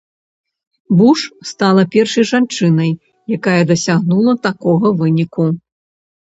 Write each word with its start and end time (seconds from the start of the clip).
Буш 1.01 1.19
стала 1.49 1.83
першай 1.95 2.23
жанчынай, 2.31 2.89
якая 3.37 3.59
дасягнула 3.73 4.33
такога 4.49 4.87
выніку. 5.05 5.47